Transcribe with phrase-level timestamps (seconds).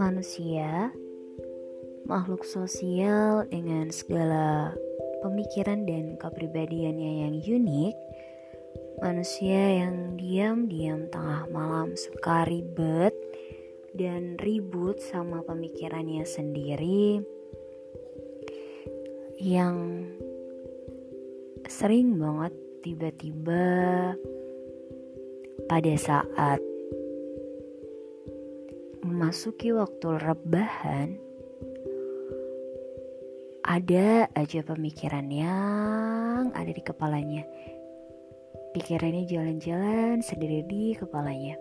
[0.00, 0.88] Manusia,
[2.08, 4.72] makhluk sosial dengan segala
[5.20, 7.96] pemikiran dan kepribadiannya yang unik,
[9.04, 13.12] manusia yang diam-diam tengah malam suka ribet
[13.92, 17.20] dan ribut sama pemikirannya sendiri,
[19.36, 20.08] yang
[21.68, 23.68] sering banget tiba-tiba
[25.68, 26.69] pada saat
[29.20, 31.12] memasuki waktu rebahan,
[33.68, 37.44] ada aja pemikiran yang ada di kepalanya.
[38.72, 41.52] Pikirannya jalan-jalan sendiri di kepalanya.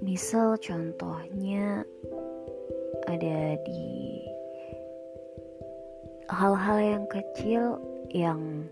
[0.00, 1.84] Misal contohnya
[3.12, 3.84] ada di
[6.32, 7.84] hal-hal yang kecil
[8.16, 8.64] yang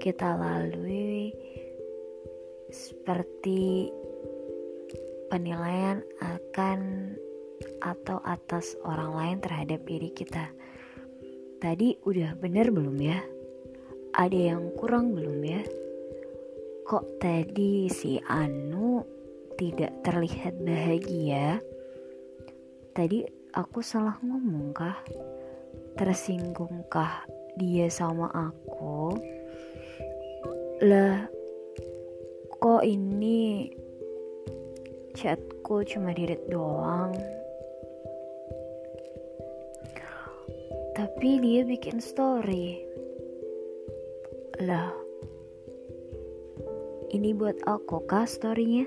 [0.00, 1.36] kita lalui
[2.72, 3.92] seperti
[5.28, 7.12] penilaian akan
[7.82, 10.52] atau atas orang lain terhadap diri kita.
[11.56, 13.18] Tadi udah bener belum ya?
[14.16, 15.62] Ada yang kurang belum ya?
[16.86, 19.02] Kok tadi si Anu
[19.58, 21.58] tidak terlihat bahagia?
[22.92, 23.24] Tadi
[23.56, 25.00] aku salah ngomong kah?
[25.96, 27.24] Tersinggungkah
[27.56, 29.16] dia sama aku?
[30.84, 31.24] Lah,
[32.60, 33.72] kok ini
[35.16, 37.16] chatku cuma dirit doang.
[40.92, 42.84] Tapi dia bikin story.
[44.60, 44.92] Lah
[47.16, 48.84] ini buat aku kah storynya?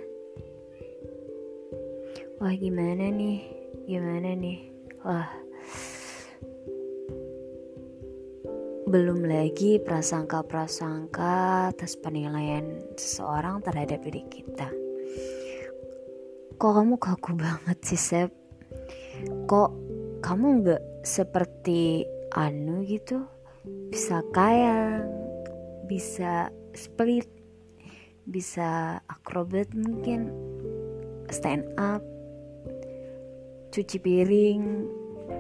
[2.38, 3.42] Wah gimana nih?
[3.90, 4.60] Gimana nih?
[5.02, 5.30] Wah.
[8.90, 14.79] Belum lagi prasangka-prasangka atas penilaian seseorang terhadap diri kita
[16.60, 18.36] kok kamu kaku banget sih Sep?
[19.48, 19.72] Kok
[20.20, 22.04] kamu nggak seperti
[22.36, 23.24] Anu gitu?
[23.64, 25.00] Bisa kaya
[25.88, 27.32] bisa split
[28.28, 30.30] bisa akrobat mungkin
[31.32, 32.04] stand up
[33.72, 34.86] cuci piring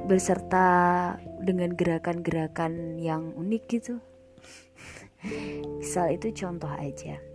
[0.08, 1.14] beserta
[1.44, 4.00] dengan gerakan-gerakan yang unik gitu.
[5.84, 7.29] Misal itu contoh aja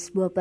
[0.00, 0.32] sebuah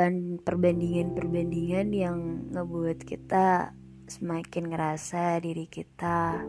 [0.48, 3.76] perbandingan-perbandingan yang ngebuat kita
[4.08, 6.48] semakin ngerasa diri kita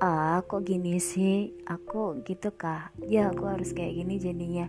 [0.00, 1.52] ah kok gini sih?
[1.68, 2.88] Aku gitu kah?
[3.04, 4.66] Ya aku harus kayak gini jadinya.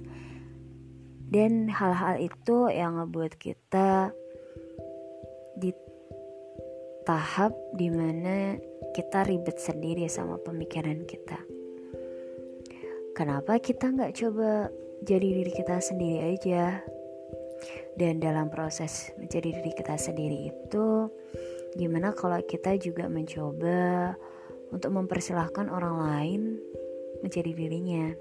[1.32, 4.12] Dan hal-hal itu yang ngebuat kita
[5.56, 5.72] di
[7.08, 8.60] tahap di mana
[8.92, 11.40] kita ribet sendiri sama pemikiran kita.
[13.16, 14.68] Kenapa kita nggak coba
[15.02, 16.82] jadi diri kita sendiri aja.
[17.98, 21.12] Dan dalam proses menjadi diri kita sendiri itu
[21.76, 24.16] gimana kalau kita juga mencoba
[24.72, 26.42] untuk mempersilahkan orang lain
[27.22, 28.16] menjadi dirinya?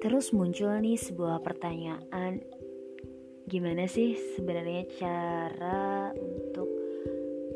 [0.00, 2.40] Terus muncul nih sebuah pertanyaan
[3.50, 6.70] gimana sih sebenarnya cara untuk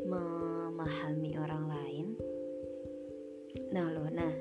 [0.05, 2.07] memahami orang lain?
[3.73, 4.35] Nah lo nah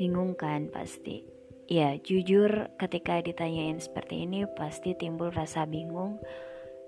[0.00, 1.35] bingung kan pasti
[1.66, 6.22] Ya, jujur ketika ditanyain seperti ini pasti timbul rasa bingung.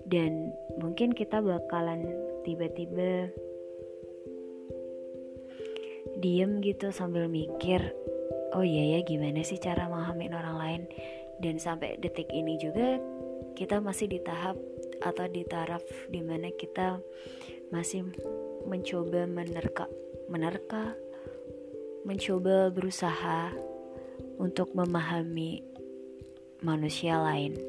[0.07, 2.07] Dan mungkin kita bakalan
[2.47, 3.27] tiba-tiba
[6.23, 7.91] diem gitu sambil mikir,
[8.55, 10.81] oh iya ya gimana sih cara memahami orang lain?
[11.43, 13.03] Dan sampai detik ini juga
[13.59, 14.55] kita masih di tahap
[15.03, 17.03] atau di taraf di mana kita
[17.75, 18.07] masih
[18.63, 19.91] mencoba menerka
[20.31, 20.95] menerka
[22.07, 23.51] mencoba berusaha
[24.39, 25.61] untuk memahami
[26.63, 27.59] manusia lain.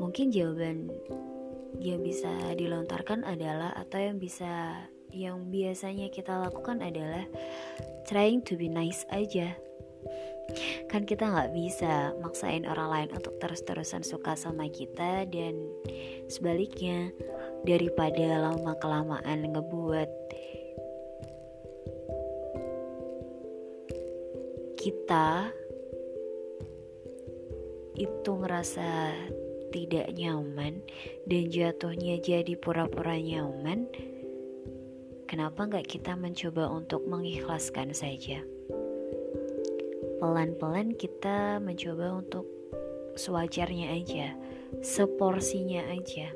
[0.00, 0.88] Mungkin jawaban
[1.78, 4.74] yang bisa dilontarkan adalah atau yang bisa
[5.12, 7.28] yang biasanya kita lakukan adalah
[8.08, 9.54] trying to be nice aja.
[10.90, 15.54] Kan kita nggak bisa maksain orang lain untuk terus-terusan suka sama kita dan
[16.26, 17.14] sebaliknya
[17.62, 20.10] daripada lama kelamaan ngebuat
[24.80, 25.52] kita
[28.00, 29.12] itu ngerasa
[29.68, 30.80] tidak nyaman
[31.28, 33.84] dan jatuhnya jadi pura-pura nyaman,
[35.28, 38.40] kenapa nggak kita mencoba untuk mengikhlaskan saja?
[40.16, 42.48] Pelan-pelan kita mencoba untuk
[43.20, 44.32] sewajarnya aja,
[44.80, 46.32] seporsinya aja.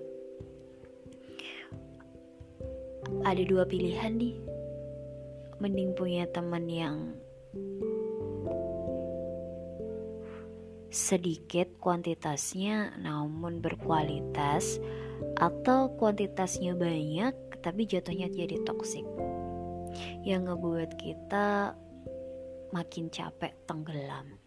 [3.25, 4.37] Ada dua pilihan nih,
[5.64, 7.25] mending punya teman yang
[10.94, 14.79] sedikit kuantitasnya namun berkualitas
[15.43, 19.02] atau kuantitasnya banyak tapi jatuhnya jadi toksik
[20.23, 21.75] yang ngebuat kita
[22.70, 24.38] makin capek tenggelam.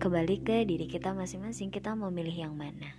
[0.00, 2.96] Kembali ke diri kita masing-masing, kita mau milih yang mana?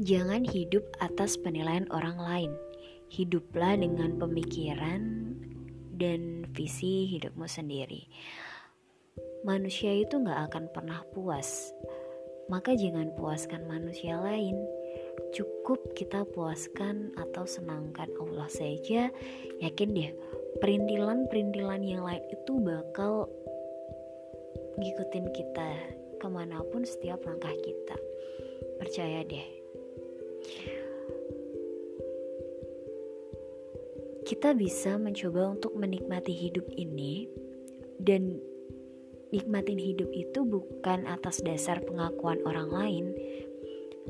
[0.00, 2.52] Jangan hidup atas penilaian orang lain.
[3.12, 5.36] Hiduplah dengan pemikiran
[6.00, 8.08] dan visi hidupmu sendiri.
[9.44, 11.76] Manusia itu gak akan pernah puas,
[12.48, 14.56] maka jangan puaskan manusia lain.
[15.36, 19.12] Cukup kita puaskan atau senangkan Allah saja.
[19.60, 20.10] Yakin deh
[20.64, 23.28] perintilan-perintilan yang lain itu bakal
[24.80, 25.70] ngikutin kita
[26.16, 27.96] ke mana pun setiap langkah kita.
[28.80, 29.46] Percaya deh
[34.22, 37.26] kita bisa mencoba untuk menikmati hidup ini
[37.98, 38.38] dan
[39.32, 43.06] nikmatin hidup itu bukan atas dasar pengakuan orang lain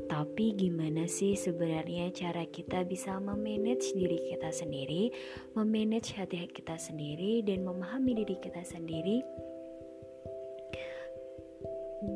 [0.09, 5.13] tapi gimana sih sebenarnya cara kita bisa memanage diri kita sendiri,
[5.53, 9.21] memanage hati kita sendiri dan memahami diri kita sendiri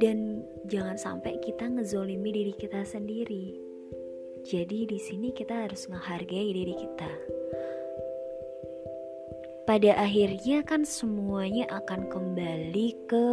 [0.02, 3.56] dan jangan sampai kita ngezolimi diri kita sendiri.
[4.44, 7.12] Jadi di sini kita harus menghargai diri kita.
[9.68, 13.28] Pada akhirnya kan semuanya akan kembali ke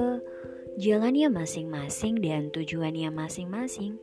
[0.83, 4.03] jalannya masing-masing dan tujuannya masing-masing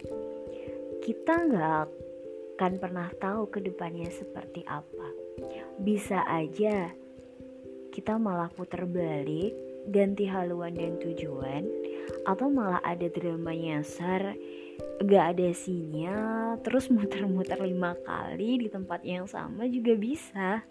[1.02, 1.90] kita nggak
[2.62, 5.10] akan pernah tahu ke depannya seperti apa.
[5.82, 6.94] Bisa aja
[7.90, 9.52] kita malah putar balik,
[9.90, 11.66] ganti haluan dan tujuan,
[12.30, 14.38] atau malah ada drama nyasar,
[15.04, 20.64] gak ada sinyal, terus muter-muter lima kali di tempat yang sama juga bisa.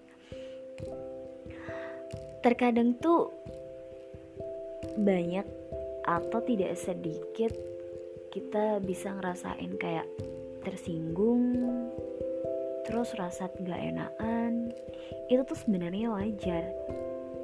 [2.41, 3.29] Terkadang tuh
[4.97, 5.45] banyak
[6.09, 7.53] atau tidak sedikit
[8.33, 10.09] kita bisa ngerasain kayak
[10.65, 11.61] tersinggung
[12.89, 14.73] terus rasa gak enakan.
[15.29, 16.73] Itu tuh sebenarnya wajar.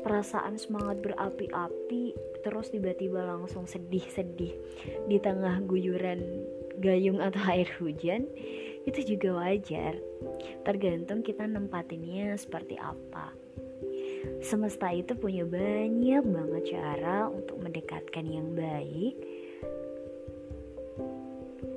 [0.01, 4.55] Perasaan semangat berapi-api terus tiba-tiba langsung sedih-sedih
[5.13, 6.25] di tengah guyuran
[6.81, 8.25] gayung atau air hujan
[8.89, 10.01] itu juga wajar.
[10.65, 13.46] Tergantung kita nempatinnya seperti apa
[14.41, 19.15] semesta itu punya banyak banget cara untuk mendekatkan yang baik.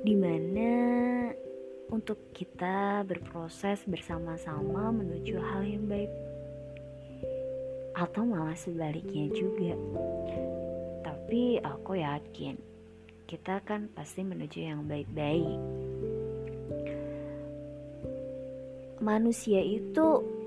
[0.06, 0.74] Di mana
[1.90, 6.12] untuk kita berproses bersama-sama menuju hal yang baik.
[7.98, 9.76] Atau malah sebaliknya juga.
[11.04, 12.56] Tapi aku yakin
[13.30, 15.60] kita kan pasti menuju yang baik-baik.
[18.98, 20.39] Manusia itu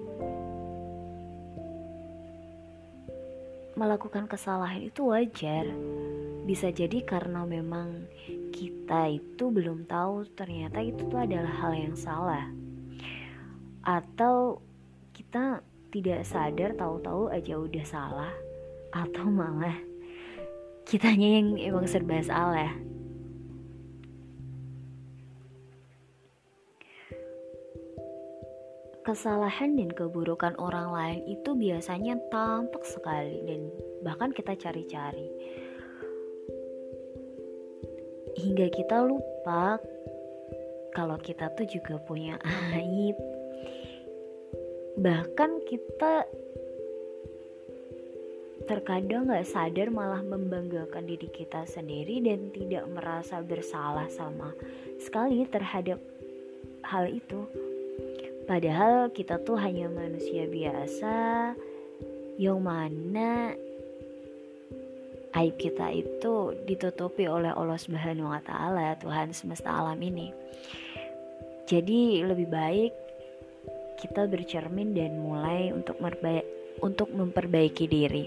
[3.74, 5.66] melakukan kesalahan itu wajar.
[6.42, 8.06] Bisa jadi karena memang
[8.52, 12.50] kita itu belum tahu ternyata itu tuh adalah hal yang salah.
[13.82, 14.60] Atau
[15.16, 18.32] kita tidak sadar tahu-tahu aja udah salah
[18.92, 19.76] atau malah
[20.88, 22.72] kitanya yang emang serba salah
[29.12, 33.68] kesalahan dan keburukan orang lain itu biasanya tampak sekali dan
[34.00, 35.28] bahkan kita cari-cari.
[38.40, 39.76] Hingga kita lupa
[40.96, 42.40] kalau kita tuh juga punya
[42.72, 43.12] aib.
[44.96, 46.24] Bahkan kita
[48.64, 54.56] terkadang gak sadar malah membanggakan diri kita sendiri dan tidak merasa bersalah sama
[54.96, 56.00] sekali terhadap
[56.88, 57.44] hal itu
[58.44, 61.14] padahal kita tuh hanya manusia biasa
[62.40, 63.54] yang mana
[65.32, 70.28] aib kita itu ditutupi oleh Allah Subhanahu wa taala, Tuhan semesta alam ini.
[71.64, 72.92] Jadi lebih baik
[73.96, 75.96] kita bercermin dan mulai untuk
[76.82, 78.26] untuk memperbaiki diri.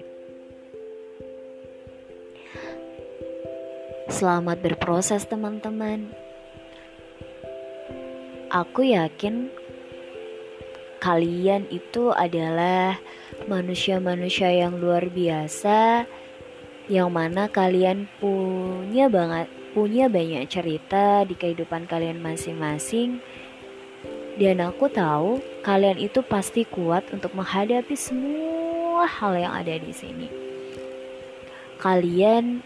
[4.10, 6.08] Selamat berproses teman-teman.
[8.48, 9.52] Aku yakin
[11.06, 12.98] kalian itu adalah
[13.46, 16.10] manusia-manusia yang luar biasa
[16.90, 19.46] yang mana kalian punya banget
[19.78, 23.22] punya banyak cerita di kehidupan kalian masing-masing
[24.42, 30.28] dan aku tahu kalian itu pasti kuat untuk menghadapi semua hal yang ada di sini.
[31.80, 32.66] Kalian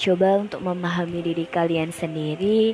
[0.00, 2.72] coba untuk memahami diri kalian sendiri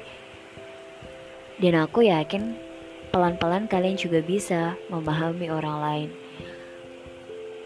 [1.59, 2.72] dan aku yakin
[3.13, 6.11] pelan-pelan kalian juga bisa memahami orang lain.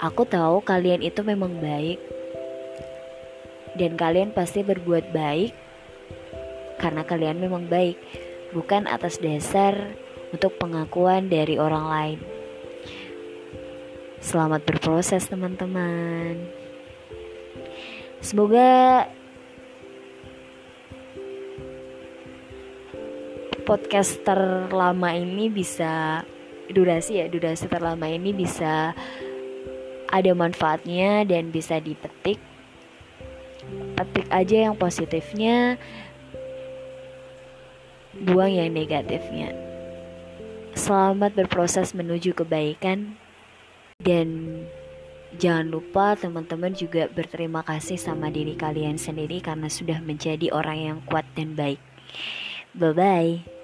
[0.03, 2.03] Aku tahu kalian itu memang baik,
[3.79, 5.55] dan kalian pasti berbuat baik
[6.77, 7.97] karena kalian memang baik,
[8.53, 9.97] bukan atas dasar
[10.35, 12.19] untuk pengakuan dari orang lain.
[14.21, 16.37] Selamat berproses, teman-teman.
[18.21, 19.07] Semoga
[23.67, 26.23] podcast terlama ini bisa
[26.71, 28.95] durasi ya durasi terlama ini bisa
[30.07, 32.39] ada manfaatnya dan bisa dipetik.
[33.99, 35.75] Petik aja yang positifnya
[38.15, 39.51] buang yang negatifnya.
[40.79, 43.19] Selamat berproses menuju kebaikan.
[43.97, 44.61] Dan
[45.41, 50.99] jangan lupa teman-teman juga berterima kasih sama diri kalian sendiri karena sudah menjadi orang yang
[51.09, 51.81] kuat dan baik.
[52.77, 53.56] Bye bye